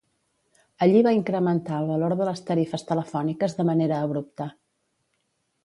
[0.85, 4.49] Allí va incrementar el valor de les tarifes telefòniques de manera abrupta.